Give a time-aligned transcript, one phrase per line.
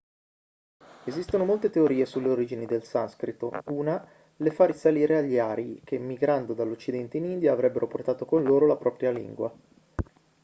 [1.03, 4.03] esistono molte teorie sulle origini del sanscrito una
[4.37, 8.77] le fa risalire agli arii che migrando dall'occidente in india avrebbero portato con loro la
[8.77, 9.53] propria lingua